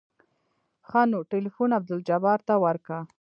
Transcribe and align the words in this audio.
ښه 0.87 1.01
نو 1.11 1.19
ټېلفون 1.31 1.69
عبدالجبار 1.77 2.39
ته 2.47 2.53
ورکه. 2.63 2.97